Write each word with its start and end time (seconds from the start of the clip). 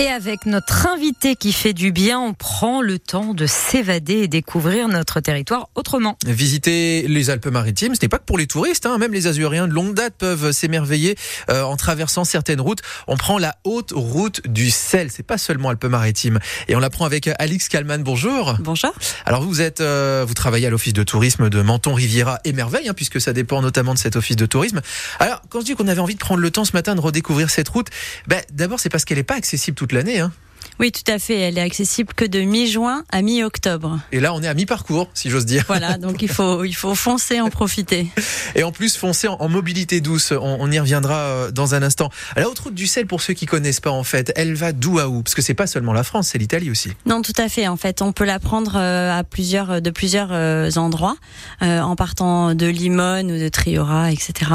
Et 0.00 0.06
avec 0.06 0.46
notre 0.46 0.86
invité 0.86 1.34
qui 1.34 1.52
fait 1.52 1.72
du 1.72 1.90
bien, 1.90 2.20
on 2.20 2.32
prend 2.32 2.82
le 2.82 3.00
temps 3.00 3.34
de 3.34 3.46
s'évader 3.46 4.18
et 4.18 4.28
découvrir 4.28 4.86
notre 4.86 5.18
territoire 5.18 5.70
autrement. 5.74 6.16
Visiter 6.24 7.08
les 7.08 7.30
Alpes-Maritimes, 7.30 7.96
ce 7.96 8.02
n'est 8.02 8.08
pas 8.08 8.18
que 8.18 8.24
pour 8.24 8.38
les 8.38 8.46
touristes, 8.46 8.86
hein. 8.86 8.96
même 8.98 9.12
les 9.12 9.26
Azuriens 9.26 9.66
de 9.66 9.72
longue 9.72 9.94
date 9.94 10.14
peuvent 10.16 10.52
s'émerveiller 10.52 11.16
euh, 11.50 11.62
en 11.62 11.76
traversant 11.76 12.22
certaines 12.22 12.60
routes. 12.60 12.78
On 13.08 13.16
prend 13.16 13.38
la 13.38 13.56
haute 13.64 13.90
route 13.92 14.46
du 14.46 14.70
sel, 14.70 15.10
c'est 15.10 15.24
pas 15.24 15.36
seulement 15.36 15.70
Alpes-Maritimes. 15.70 16.38
Et 16.68 16.76
on 16.76 16.78
la 16.78 16.90
prend 16.90 17.04
avec 17.04 17.28
Alix 17.40 17.68
Kalman. 17.68 18.04
Bonjour. 18.04 18.56
Bonjour. 18.60 18.94
Alors 19.26 19.42
vous 19.42 19.60
êtes, 19.60 19.80
euh, 19.80 20.24
vous 20.24 20.34
travaillez 20.34 20.68
à 20.68 20.70
l'office 20.70 20.92
de 20.92 21.02
tourisme 21.02 21.50
de 21.50 21.60
Menton 21.60 21.94
Riviera 21.94 22.38
et 22.44 22.52
Merveille, 22.52 22.88
hein, 22.88 22.94
puisque 22.94 23.20
ça 23.20 23.32
dépend 23.32 23.62
notamment 23.62 23.94
de 23.94 23.98
cet 23.98 24.14
office 24.14 24.36
de 24.36 24.46
tourisme. 24.46 24.80
Alors 25.18 25.42
quand 25.48 25.58
je 25.58 25.64
dis 25.64 25.74
qu'on 25.74 25.88
avait 25.88 26.00
envie 26.00 26.14
de 26.14 26.20
prendre 26.20 26.40
le 26.40 26.52
temps 26.52 26.64
ce 26.64 26.72
matin 26.72 26.94
de 26.94 27.00
redécouvrir 27.00 27.50
cette 27.50 27.68
route, 27.68 27.88
ben, 28.28 28.40
d'abord 28.52 28.78
c'est 28.78 28.90
parce 28.90 29.04
qu'elle 29.04 29.18
n'est 29.18 29.24
pas 29.24 29.34
accessible 29.34 29.74
tout 29.74 29.87
l'année. 29.96 30.20
Hein. 30.20 30.32
Oui, 30.80 30.92
tout 30.92 31.10
à 31.10 31.18
fait. 31.18 31.40
Elle 31.40 31.58
est 31.58 31.62
accessible 31.62 32.14
que 32.14 32.24
de 32.24 32.40
mi-juin 32.40 33.02
à 33.10 33.20
mi-octobre. 33.20 33.98
Et 34.12 34.20
là, 34.20 34.32
on 34.32 34.40
est 34.42 34.46
à 34.46 34.54
mi-parcours, 34.54 35.08
si 35.12 35.28
j'ose 35.28 35.44
dire. 35.44 35.64
Voilà, 35.66 35.98
donc 35.98 36.22
il 36.22 36.28
faut, 36.28 36.62
il 36.62 36.74
faut 36.74 36.94
foncer, 36.94 37.40
en 37.40 37.50
profiter. 37.50 38.06
Et 38.54 38.62
en 38.62 38.70
plus, 38.70 38.96
foncer 38.96 39.26
en, 39.26 39.48
mobilité 39.48 40.00
douce. 40.00 40.32
On, 40.40 40.70
y 40.70 40.78
reviendra 40.78 41.16
euh, 41.16 41.50
dans 41.50 41.74
un 41.74 41.82
instant. 41.82 42.10
La 42.36 42.48
haute 42.48 42.58
route 42.60 42.74
du 42.74 42.86
sel, 42.86 43.06
pour 43.06 43.22
ceux 43.22 43.34
qui 43.34 43.46
connaissent 43.46 43.80
pas, 43.80 43.90
en 43.90 44.04
fait, 44.04 44.32
elle 44.36 44.54
va 44.54 44.72
d'où 44.72 45.00
à 45.00 45.08
où? 45.08 45.22
Parce 45.22 45.34
que 45.34 45.42
c'est 45.42 45.54
pas 45.54 45.66
seulement 45.66 45.92
la 45.92 46.04
France, 46.04 46.28
c'est 46.28 46.38
l'Italie 46.38 46.70
aussi. 46.70 46.92
Non, 47.06 47.22
tout 47.22 47.32
à 47.38 47.48
fait. 47.48 47.66
En 47.66 47.76
fait, 47.76 48.00
on 48.00 48.12
peut 48.12 48.24
la 48.24 48.38
prendre 48.38 48.76
euh, 48.76 49.18
à 49.18 49.24
plusieurs, 49.24 49.82
de 49.82 49.90
plusieurs 49.90 50.28
euh, 50.30 50.70
endroits, 50.76 51.16
en 51.60 51.96
partant 51.96 52.54
de 52.54 52.66
Limone 52.66 53.32
ou 53.32 53.38
de 53.38 53.48
Triora, 53.48 54.12
etc. 54.12 54.52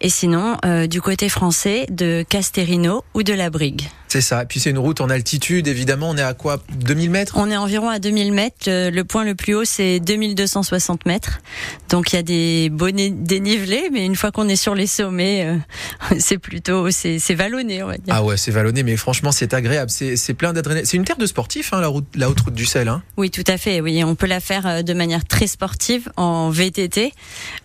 Et 0.00 0.10
sinon, 0.10 0.56
du 0.88 1.00
côté 1.00 1.28
français, 1.28 1.86
de 1.88 2.24
Casterino 2.28 3.04
ou 3.14 3.22
de 3.22 3.32
la 3.32 3.48
Brigue. 3.48 3.88
C'est 4.12 4.20
ça. 4.20 4.42
Et 4.42 4.44
puis 4.44 4.60
c'est 4.60 4.68
une 4.68 4.78
route 4.78 5.00
en 5.00 5.08
altitude, 5.08 5.66
évidemment. 5.68 6.10
On 6.10 6.18
est 6.18 6.22
à 6.22 6.34
quoi? 6.34 6.62
2000 6.74 7.08
mètres? 7.08 7.32
On 7.38 7.50
est 7.50 7.56
environ 7.56 7.88
à 7.88 7.98
2000 7.98 8.34
mètres. 8.34 8.66
Le 8.66 9.02
point 9.04 9.24
le 9.24 9.34
plus 9.34 9.54
haut, 9.54 9.64
c'est 9.64 10.00
2260 10.00 11.06
mètres. 11.06 11.40
Donc 11.88 12.12
il 12.12 12.16
y 12.16 12.18
a 12.18 12.22
des 12.22 12.68
beaux 12.68 12.90
dénivelés, 12.90 13.88
mais 13.90 14.04
une 14.04 14.14
fois 14.14 14.30
qu'on 14.30 14.50
est 14.50 14.56
sur 14.56 14.74
les 14.74 14.86
sommets, 14.86 15.46
euh, 15.46 16.16
c'est 16.18 16.36
plutôt 16.36 16.90
c'est 16.90 17.34
vallonné, 17.34 17.82
on 17.82 17.86
va 17.86 17.96
dire. 17.96 18.12
Ah 18.14 18.22
ouais, 18.22 18.36
c'est 18.36 18.50
vallonné, 18.50 18.82
mais 18.82 18.98
franchement, 18.98 19.32
c'est 19.32 19.54
agréable. 19.54 19.90
C'est 19.90 20.34
plein 20.34 20.52
d'adrénaline. 20.52 20.84
C'est 20.84 20.98
une 20.98 21.06
terre 21.06 21.16
de 21.16 21.24
sportifs, 21.24 21.72
hein, 21.72 21.80
la, 21.80 21.88
route, 21.88 22.04
la 22.14 22.28
haute 22.28 22.40
route 22.40 22.54
du 22.54 22.66
sel. 22.66 22.88
Hein 22.88 23.02
oui, 23.16 23.30
tout 23.30 23.44
à 23.46 23.56
fait. 23.56 23.80
Oui, 23.80 24.04
on 24.04 24.14
peut 24.14 24.26
la 24.26 24.40
faire 24.40 24.66
euh, 24.66 24.82
de 24.82 24.92
manière 24.92 25.24
très 25.24 25.46
sportive 25.46 26.12
en 26.18 26.50
VTT 26.50 27.14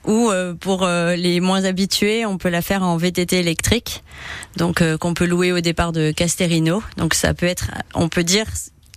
ou 0.07 0.31
euh, 0.31 0.53
pour 0.53 0.87
les 0.87 1.39
moins 1.39 1.65
habitués, 1.65 2.25
on 2.25 2.37
peut 2.37 2.49
la 2.49 2.61
faire 2.61 2.83
en 2.83 2.97
VTT 2.97 3.39
électrique. 3.39 4.03
Donc 4.55 4.81
qu'on 4.97 5.13
peut 5.13 5.25
louer 5.25 5.51
au 5.51 5.59
départ 5.59 5.91
de 5.91 6.11
Castel 6.11 6.47
donc 6.97 7.13
ça 7.13 7.33
peut 7.33 7.45
être, 7.45 7.71
on 7.93 8.09
peut 8.09 8.23
dire, 8.23 8.45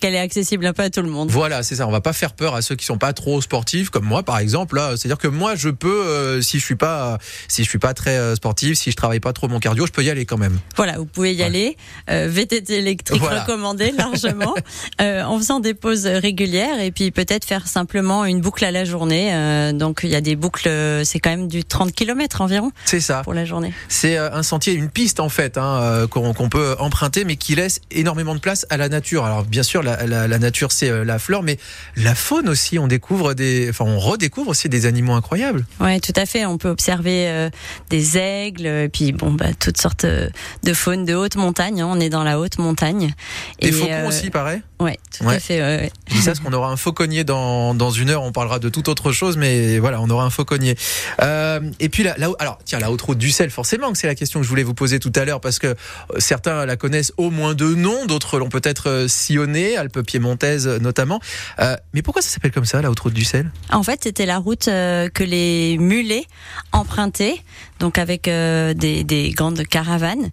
qu'elle 0.00 0.14
est 0.14 0.18
accessible 0.18 0.66
un 0.66 0.72
peu 0.72 0.82
à 0.82 0.90
tout 0.90 1.02
le 1.02 1.08
monde. 1.08 1.30
Voilà, 1.30 1.62
c'est 1.62 1.76
ça. 1.76 1.86
On 1.86 1.90
va 1.90 2.00
pas 2.00 2.12
faire 2.12 2.32
peur 2.32 2.54
à 2.54 2.62
ceux 2.62 2.74
qui 2.74 2.84
sont 2.84 2.98
pas 2.98 3.12
trop 3.12 3.40
sportifs, 3.40 3.90
comme 3.90 4.04
moi 4.04 4.22
par 4.22 4.38
exemple. 4.38 4.80
c'est-à-dire 4.96 5.18
que 5.18 5.28
moi, 5.28 5.54
je 5.54 5.68
peux, 5.68 6.06
euh, 6.06 6.42
si 6.42 6.58
je 6.58 6.64
suis 6.64 6.74
pas, 6.74 7.18
si 7.48 7.62
je 7.62 7.68
suis 7.68 7.78
pas 7.78 7.94
très 7.94 8.16
euh, 8.16 8.34
sportif, 8.34 8.78
si 8.78 8.90
je 8.90 8.96
travaille 8.96 9.20
pas 9.20 9.32
trop 9.32 9.48
mon 9.48 9.60
cardio, 9.60 9.86
je 9.86 9.92
peux 9.92 10.02
y 10.02 10.10
aller 10.10 10.26
quand 10.26 10.38
même. 10.38 10.58
Voilà, 10.76 10.98
vous 10.98 11.04
pouvez 11.04 11.34
y 11.34 11.42
aller. 11.42 11.76
Euh, 12.08 12.28
VTT 12.30 12.78
électrique 12.78 13.22
recommandé 13.22 13.92
largement, 13.92 14.54
en 15.00 15.38
faisant 15.38 15.60
des 15.60 15.74
pauses 15.74 16.06
régulières 16.06 16.80
et 16.80 16.90
puis 16.90 17.10
peut-être 17.10 17.44
faire 17.44 17.68
simplement 17.68 18.24
une 18.24 18.40
boucle 18.40 18.64
à 18.64 18.70
la 18.70 18.84
journée. 18.84 19.72
donc 19.74 20.00
il 20.02 20.10
y 20.10 20.16
a 20.16 20.20
des 20.20 20.36
boucles, 20.36 20.70
c'est 21.04 21.20
quand 21.20 21.30
même 21.30 21.48
du 21.48 21.64
30 21.64 21.92
km 21.92 22.40
environ. 22.40 22.72
C'est 22.84 23.00
ça. 23.00 23.22
Pour 23.22 23.34
la 23.34 23.44
journée. 23.44 23.72
C'est 23.88 24.16
un 24.16 24.42
sentier, 24.42 24.72
une 24.72 24.88
piste 24.88 25.20
en 25.20 25.28
fait, 25.28 25.58
hein, 25.58 26.06
qu'on 26.10 26.48
peut 26.48 26.76
emprunter, 26.78 27.24
mais 27.24 27.36
qui 27.36 27.54
laisse 27.54 27.80
énormément 27.90 28.34
de 28.34 28.40
place 28.40 28.66
à 28.70 28.76
la 28.76 28.88
nature. 28.88 29.24
Alors 29.24 29.44
bien 29.44 29.62
sûr, 29.62 29.82
la, 29.82 29.89
nature, 30.38 30.72
c'est 30.72 30.90
euh, 30.90 31.04
la 31.04 31.18
flore, 31.18 31.42
mais 31.42 31.58
la 31.96 32.14
faune 32.14 32.48
aussi. 32.48 32.78
On 32.78 32.86
découvre 32.86 33.34
des, 33.34 33.68
enfin, 33.70 33.84
on 33.86 33.98
redécouvre 33.98 34.50
aussi 34.50 34.68
des 34.68 34.86
animaux 34.86 35.12
incroyables. 35.12 35.64
Ouais, 35.80 36.00
tout 36.00 36.12
à 36.16 36.26
fait. 36.26 36.46
On 36.46 36.58
peut 36.58 36.68
observer 36.68 37.28
euh, 37.28 37.50
des 37.88 38.18
aigles, 38.18 38.66
et 38.66 38.88
puis 38.88 39.12
bon, 39.12 39.32
bah, 39.32 39.46
toutes 39.58 39.80
sortes 39.80 40.04
euh, 40.04 40.28
de 40.62 40.74
faune 40.74 41.04
de 41.04 41.14
haute 41.14 41.36
montagne. 41.36 41.80
Hein. 41.80 41.88
On 41.90 42.00
est 42.00 42.10
dans 42.10 42.24
la 42.24 42.38
haute 42.38 42.58
montagne. 42.58 43.14
Des 43.60 43.72
faucons 43.72 44.08
aussi, 44.08 44.30
pareil. 44.30 44.62
Ouais, 44.80 44.98
tout 45.16 45.28
à 45.28 45.38
fait. 45.38 45.60
Ouais. 45.60 45.92
Je 46.08 46.14
dis 46.14 46.22
ça 46.22 46.30
parce 46.30 46.40
qu'on 46.40 46.52
aura 46.52 46.70
un 46.70 46.76
fauconnier 46.76 47.24
dans, 47.24 47.74
dans 47.74 47.90
une 47.90 48.10
heure. 48.10 48.22
On 48.22 48.32
parlera 48.32 48.58
de 48.58 48.68
toute 48.68 48.88
autre 48.88 49.12
chose, 49.12 49.36
mais 49.36 49.78
voilà, 49.78 50.00
on 50.00 50.08
aura 50.08 50.24
un 50.24 50.30
fauconnier. 50.30 50.74
Euh, 51.20 51.60
et 51.80 51.88
puis 51.88 52.02
là, 52.02 52.14
là, 52.16 52.30
alors 52.38 52.58
tiens, 52.64 52.78
la 52.78 52.90
haute 52.90 53.02
route 53.02 53.18
du 53.18 53.30
sel, 53.30 53.50
forcément, 53.50 53.92
que 53.92 53.98
c'est 53.98 54.06
la 54.06 54.14
question 54.14 54.40
que 54.40 54.44
je 54.44 54.48
voulais 54.48 54.62
vous 54.62 54.74
poser 54.74 54.98
tout 54.98 55.12
à 55.14 55.24
l'heure, 55.24 55.40
parce 55.40 55.58
que 55.58 55.74
certains 56.18 56.64
la 56.64 56.76
connaissent 56.76 57.12
au 57.18 57.30
moins 57.30 57.54
de 57.54 57.74
nom, 57.74 58.06
d'autres 58.06 58.38
l'ont 58.38 58.48
peut-être 58.48 59.06
sillonnée, 59.08 59.76
Alpes 59.80 60.02
piémontaise 60.02 60.66
notamment. 60.66 61.20
Euh, 61.58 61.76
mais 61.92 62.02
pourquoi 62.02 62.22
ça 62.22 62.28
s'appelle 62.28 62.52
comme 62.52 62.64
ça, 62.64 62.80
la 62.82 62.90
haute 62.90 63.00
route 63.00 63.14
du 63.14 63.24
sel? 63.24 63.50
En 63.70 63.82
fait, 63.82 64.00
c'était 64.04 64.26
la 64.26 64.38
route 64.38 64.68
euh, 64.68 65.08
que 65.08 65.24
les 65.24 65.78
mulets 65.78 66.24
empruntaient, 66.72 67.40
donc 67.78 67.98
avec 67.98 68.28
euh, 68.28 68.74
des, 68.74 69.04
des, 69.04 69.30
grandes 69.30 69.62
caravanes. 69.64 70.30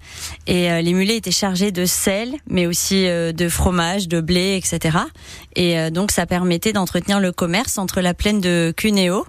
Et 0.48 0.70
les 0.82 0.94
mulets 0.94 1.18
étaient 1.18 1.32
chargés 1.32 1.72
de 1.72 1.86
sel, 1.86 2.36
mais 2.50 2.68
aussi 2.68 3.06
de 3.06 3.50
fromage, 3.50 4.08
de 4.08 4.22
blé, 4.22 4.56
etc. 4.58 4.98
Et 5.56 5.92
donc, 5.92 6.12
ça 6.12 6.26
permettait 6.26 6.74
d'entretenir 6.74 7.20
le 7.20 7.32
commerce 7.32 7.78
entre 7.78 8.02
la 8.02 8.14
plaine 8.14 8.42
de 8.42 8.74
Cuneo 8.76 9.26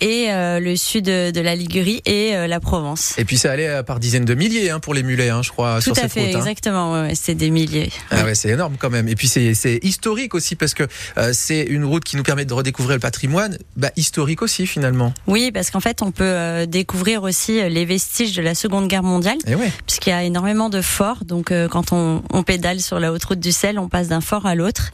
et 0.00 0.30
euh, 0.30 0.60
le 0.60 0.76
sud 0.76 1.04
de 1.04 1.40
la 1.40 1.54
Ligurie 1.54 2.02
et 2.06 2.34
euh, 2.34 2.46
la 2.46 2.60
Provence. 2.60 3.14
Et 3.18 3.24
puis 3.24 3.36
ça 3.36 3.52
allait 3.52 3.68
euh, 3.68 3.82
par 3.82 4.00
dizaines 4.00 4.24
de 4.24 4.34
milliers 4.34 4.70
hein, 4.70 4.80
pour 4.80 4.94
les 4.94 5.02
mulets, 5.02 5.28
hein, 5.28 5.42
je 5.42 5.50
crois, 5.50 5.76
Tout 5.76 5.82
sur 5.82 5.92
à 5.92 5.96
cette 5.96 6.12
fait, 6.12 6.26
route. 6.26 6.34
Hein. 6.36 6.38
Exactement, 6.38 6.92
ouais, 6.92 7.14
c'est 7.14 7.34
des 7.34 7.50
milliers. 7.50 7.90
Ah 8.10 8.24
ouais, 8.24 8.34
c'est 8.34 8.48
énorme 8.48 8.76
quand 8.78 8.90
même. 8.90 9.08
Et 9.08 9.14
puis 9.14 9.28
c'est 9.28 9.78
historique 9.82 10.34
aussi 10.34 10.56
parce 10.56 10.74
que 10.74 10.84
c'est 11.32 11.62
une 11.62 11.84
route 11.84 12.04
qui 12.04 12.16
nous 12.16 12.22
permet 12.22 12.44
de 12.44 12.54
redécouvrir 12.54 12.96
le 12.96 13.00
patrimoine, 13.00 13.58
bah, 13.76 13.90
historique 13.96 14.42
aussi 14.42 14.66
finalement. 14.66 15.12
Oui, 15.26 15.50
parce 15.52 15.70
qu'en 15.70 15.80
fait 15.80 16.02
on 16.02 16.12
peut 16.12 16.66
découvrir 16.66 17.22
aussi 17.22 17.68
les 17.68 17.84
vestiges 17.84 18.34
de 18.34 18.42
la 18.42 18.54
Seconde 18.54 18.88
Guerre 18.88 19.02
mondiale, 19.02 19.38
et 19.46 19.52
eh 19.52 19.70
puisqu'il 19.86 20.10
y 20.10 20.12
a 20.12 20.22
énormément 20.22 20.70
de 20.70 20.80
forts. 20.80 21.24
Donc 21.24 21.52
quand 21.70 21.92
on, 21.92 22.22
on, 22.32 22.42
pédale 22.42 22.80
sur 22.80 22.98
la 23.00 23.12
haute 23.12 23.24
route 23.24 23.40
du 23.40 23.52
sel, 23.52 23.78
on 23.78 23.88
passe 23.88 24.08
d'un 24.08 24.20
fort 24.20 24.46
à 24.46 24.54
l'autre. 24.54 24.90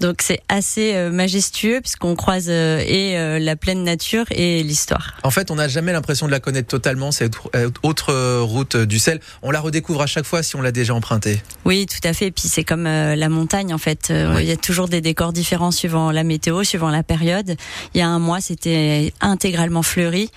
Donc 0.00 0.16
c'est 0.20 0.40
assez 0.48 0.94
majestueux 1.10 1.80
puisqu'on 1.80 2.14
croise 2.14 2.48
et 2.48 3.38
la 3.40 3.56
pleine 3.56 3.84
nature 3.84 4.19
et 4.30 4.62
l'histoire. 4.62 5.14
En 5.22 5.30
fait, 5.30 5.50
on 5.50 5.56
n'a 5.56 5.68
jamais 5.68 5.92
l'impression 5.92 6.26
de 6.26 6.30
la 6.30 6.40
connaître 6.40 6.68
totalement, 6.68 7.12
cette 7.12 7.34
autre 7.82 8.40
route 8.40 8.76
du 8.76 8.98
sel. 8.98 9.20
On 9.42 9.50
la 9.50 9.60
redécouvre 9.60 10.02
à 10.02 10.06
chaque 10.06 10.24
fois 10.24 10.42
si 10.42 10.56
on 10.56 10.62
l'a 10.62 10.72
déjà 10.72 10.94
empruntée. 10.94 11.42
Oui, 11.64 11.86
tout 11.86 12.06
à 12.06 12.12
fait. 12.12 12.26
Et 12.26 12.30
puis 12.30 12.48
c'est 12.48 12.64
comme 12.64 12.86
euh, 12.86 13.16
la 13.16 13.28
montagne, 13.28 13.72
en 13.72 13.78
fait. 13.78 14.10
Euh, 14.10 14.38
il 14.40 14.46
y 14.46 14.52
a 14.52 14.56
toujours 14.56 14.88
des 14.88 15.00
décors 15.00 15.32
différents 15.32 15.70
suivant 15.70 16.10
la 16.10 16.24
météo, 16.24 16.64
suivant 16.64 16.90
la 16.90 17.02
période. 17.02 17.56
Il 17.94 17.98
y 17.98 18.02
a 18.02 18.08
un 18.08 18.18
mois, 18.18 18.40
c'était 18.40 19.12
intégralement 19.20 19.82
fleuri. 19.82 20.30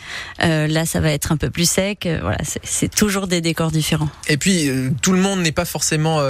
Euh, 0.43 0.67
là, 0.67 0.85
ça 0.85 0.99
va 0.99 1.11
être 1.11 1.31
un 1.31 1.37
peu 1.37 1.49
plus 1.49 1.69
sec. 1.69 2.07
voilà, 2.21 2.37
c'est 2.63 2.93
toujours 2.93 3.27
des 3.27 3.41
décors 3.41 3.71
différents. 3.71 4.09
Et 4.27 4.37
puis, 4.37 4.69
tout 5.01 5.11
le 5.11 5.19
monde 5.19 5.41
n'est 5.41 5.51
pas 5.51 5.65
forcément 5.65 6.21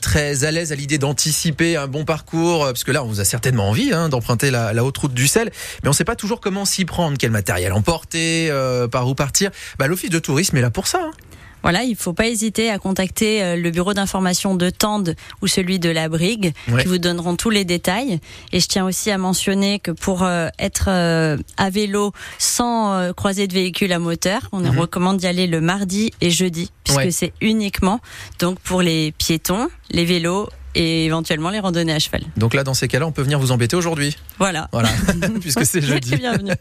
très 0.00 0.44
à 0.44 0.50
l'aise 0.50 0.72
à 0.72 0.74
l'idée 0.74 0.98
d'anticiper 0.98 1.76
un 1.76 1.86
bon 1.86 2.04
parcours, 2.04 2.64
parce 2.66 2.84
que 2.84 2.92
là, 2.92 3.04
on 3.04 3.08
vous 3.08 3.20
a 3.20 3.24
certainement 3.24 3.68
envie 3.68 3.92
hein, 3.92 4.08
d'emprunter 4.08 4.50
la, 4.50 4.72
la 4.72 4.84
haute 4.84 4.96
route 4.98 5.14
du 5.14 5.26
sel, 5.26 5.50
mais 5.82 5.88
on 5.88 5.92
ne 5.92 5.96
sait 5.96 6.04
pas 6.04 6.16
toujours 6.16 6.40
comment 6.40 6.64
s'y 6.64 6.84
prendre, 6.86 7.16
quel 7.18 7.30
matériel 7.30 7.72
emporter, 7.72 8.48
euh, 8.50 8.88
par 8.88 9.08
où 9.08 9.14
partir. 9.14 9.50
Bah, 9.78 9.86
L'office 9.86 10.10
de 10.10 10.18
tourisme 10.18 10.56
est 10.56 10.62
là 10.62 10.70
pour 10.70 10.86
ça. 10.86 11.00
Hein. 11.02 11.10
Voilà, 11.62 11.82
il 11.82 11.92
ne 11.92 11.96
faut 11.96 12.12
pas 12.12 12.28
hésiter 12.28 12.70
à 12.70 12.78
contacter 12.78 13.42
euh, 13.42 13.56
le 13.56 13.70
bureau 13.70 13.92
d'information 13.92 14.54
de 14.54 14.70
Tende 14.70 15.16
ou 15.42 15.48
celui 15.48 15.80
de 15.80 15.90
la 15.90 16.08
Brigue, 16.08 16.52
qui 16.66 16.86
vous 16.86 16.98
donneront 16.98 17.34
tous 17.34 17.50
les 17.50 17.64
détails. 17.64 18.20
Et 18.52 18.60
je 18.60 18.68
tiens 18.68 18.84
aussi 18.84 19.10
à 19.10 19.18
mentionner 19.18 19.80
que 19.80 19.90
pour 19.90 20.22
euh, 20.22 20.48
être 20.60 20.88
à 20.88 21.70
vélo 21.70 22.12
sans 22.38 23.12
croiser 23.14 23.48
de 23.48 23.54
véhicule 23.54 23.92
à 23.92 23.98
moteur, 23.98 24.42
on 24.52 24.60
mhm. 24.60 24.78
recommande 24.78 25.16
d'y 25.16 25.26
aller 25.26 25.48
le 25.48 25.60
mardi 25.60 26.12
et 26.20 26.30
jeudi, 26.30 26.70
puisque 26.84 27.10
c'est 27.10 27.32
uniquement 27.40 28.00
donc 28.38 28.60
pour 28.60 28.80
les 28.80 29.12
piétons, 29.12 29.68
les 29.90 30.04
vélos 30.04 30.48
et 30.76 31.06
éventuellement 31.06 31.50
les 31.50 31.58
randonnées 31.58 31.94
à 31.94 31.98
cheval. 31.98 32.22
Donc 32.36 32.52
là, 32.52 32.62
dans 32.62 32.74
ces 32.74 32.86
cas-là, 32.86 33.06
on 33.06 33.12
peut 33.12 33.22
venir 33.22 33.38
vous 33.40 33.50
embêter 33.50 33.76
aujourd'hui. 33.76 34.16
Voilà. 34.38 34.68
Voilà, 34.72 34.90
puisque 35.40 35.64
c'est 35.64 35.80
jeudi. 35.80 36.14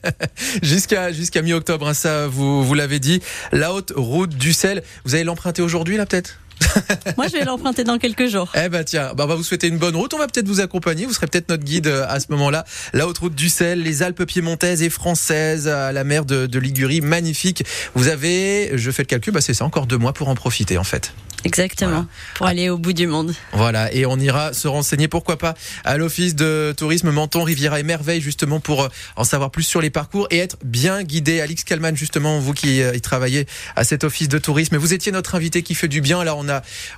Jusqu'à 0.64 1.12
jusqu'à 1.12 1.42
mi-octobre, 1.42 1.88
hein, 1.88 1.94
ça 1.94 2.28
vous 2.28 2.64
vous 2.64 2.74
l'avez 2.74 3.00
dit. 3.00 3.22
La 3.52 3.74
haute 3.74 3.92
route 3.96 4.36
du 4.36 4.54
sel, 4.54 4.84
vous 5.04 5.16
allez 5.16 5.24
l'emprunter 5.24 5.62
aujourd'hui 5.62 5.98
là 5.98 6.06
peut-être? 6.06 6.40
Moi, 7.18 7.28
je 7.28 7.34
vais 7.34 7.46
l'emprunter 7.46 7.84
dans 7.84 7.98
quelques 7.98 8.28
jours. 8.28 8.52
Eh 8.56 8.70
ben 8.70 8.84
tiens, 8.84 9.14
bah, 9.16 9.26
on 9.26 9.28
va 9.28 9.36
vous 9.36 9.44
souhaiter 9.44 9.68
une 9.68 9.78
bonne 9.78 9.96
route. 9.96 10.14
On 10.14 10.18
va 10.18 10.28
peut-être 10.28 10.48
vous 10.48 10.60
accompagner. 10.60 11.06
Vous 11.06 11.14
serez 11.14 11.28
peut-être 11.28 11.50
notre 11.50 11.64
guide 11.64 11.88
euh, 11.88 12.06
à 12.08 12.20
ce 12.20 12.28
moment-là. 12.30 12.66
La 12.94 13.08
haute 13.08 13.18
route 13.18 13.36
du 13.36 13.50
sel, 13.50 13.82
les 13.82 14.04
Alpes 14.04 14.24
piémontaises 14.26 14.82
et 14.82 14.90
françaises 14.90 15.68
à 15.68 15.92
la 15.92 16.04
mer 16.04 16.26
de, 16.26 16.46
de 16.46 16.60
Ligurie, 16.60 17.02
magnifique. 17.02 17.64
Vous 17.94 18.08
avez, 18.08 18.78
je 18.78 18.92
fais 18.92 19.04
le 19.04 19.08
calcul, 19.08 19.34
bah 19.34 19.42
c'est 19.42 19.54
ça, 19.54 19.66
encore 19.66 19.88
deux 19.88 19.98
mois 19.98 20.14
pour 20.14 20.30
en 20.30 20.36
profiter 20.36 20.78
en 20.78 20.84
fait. 20.84 21.14
Exactement, 21.46 22.08
pour 22.34 22.48
aller 22.48 22.70
au 22.72 22.80
bout 22.80 22.94
du 22.94 23.06
monde. 23.06 23.36
Voilà, 23.54 23.94
et 23.94 24.08
on 24.08 24.18
ira 24.18 24.52
se 24.52 24.68
renseigner, 24.68 25.08
pourquoi 25.08 25.38
pas, 25.38 25.54
à 25.84 25.96
l'Office 25.96 26.34
de 26.34 26.74
tourisme 26.76 27.12
Menton, 27.12 27.44
Riviera 27.44 27.80
et 27.80 27.84
Merveille, 27.84 28.20
justement, 28.20 28.60
pour 28.60 28.82
euh, 28.82 28.88
en 29.16 29.24
savoir 29.24 29.52
plus 29.52 29.62
sur 29.62 29.80
les 29.80 29.92
parcours 29.92 30.28
et 30.32 30.40
être 30.40 30.58
bien 30.66 31.04
guidé. 31.04 31.42
Alix 31.42 31.64
Kalman, 31.64 31.96
justement, 31.96 32.40
vous 32.40 32.54
qui 32.54 32.82
euh, 32.82 32.96
y 32.96 33.02
travaillez 33.02 33.46
à 33.76 33.84
cet 33.84 34.04
Office 34.04 34.28
de 34.28 34.40
tourisme, 34.40 34.78
vous 34.78 34.92
étiez 34.92 35.12
notre 35.12 35.36
invité 35.36 35.62
qui 35.62 35.76
fait 35.76 35.88
du 35.88 36.02
bien. 36.02 36.18
On 36.36 36.45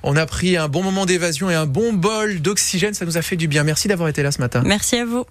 On 0.02 0.16
a, 0.16 0.26
pris 0.26 0.56
un 0.56 0.68
bon 0.68 0.82
moment 0.82 1.06
d'évasion 1.06 1.50
et 1.50 1.54
un 1.54 1.66
bon 1.66 1.92
bol 1.92 2.40
d'oxygène. 2.40 2.94
Ça 2.94 3.04
nous 3.04 3.16
a 3.16 3.22
fait 3.22 3.36
du 3.36 3.48
bien. 3.48 3.64
Merci 3.64 3.88
d'avoir 3.88 4.08
été 4.08 4.22
là 4.22 4.32
ce 4.32 4.40
matin. 4.40 4.62
Merci 4.64 4.96
à 4.96 5.04
vous. 5.04 5.24